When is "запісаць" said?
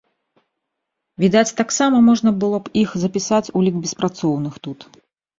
3.03-3.43